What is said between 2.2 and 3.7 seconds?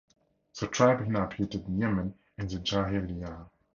in the Jahiliyyah.